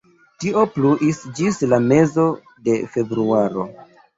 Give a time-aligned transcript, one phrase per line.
[0.43, 2.27] Tio pluis ĝis la mezo
[2.69, 3.71] de februaro.